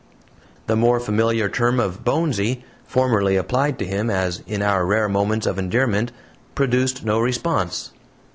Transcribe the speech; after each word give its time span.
The 0.65 0.75
more 0.75 0.99
familiar 0.99 1.47
term 1.47 1.79
of 1.79 2.03
"Bonesy" 2.03 2.63
formerly 2.87 3.35
applied 3.35 3.77
to 3.77 3.85
him, 3.85 4.09
as 4.09 4.41
in 4.47 4.63
our 4.63 4.83
rare 4.83 5.07
moments 5.07 5.45
of 5.45 5.59
endearment 5.59 6.11
produced 6.55 7.05
no 7.05 7.19
response. 7.19 7.91